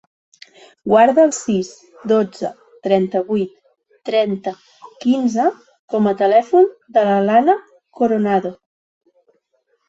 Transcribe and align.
Guarda 0.91 1.25
el 1.29 1.33
sis, 1.39 1.67
dotze, 2.11 2.49
trenta-vuit, 2.87 3.51
trenta, 4.09 4.55
quinze 5.05 5.45
com 5.95 6.09
a 6.13 6.15
telèfon 6.23 6.67
de 6.97 7.05
l'Alana 7.11 7.57
Coronado. 8.01 8.55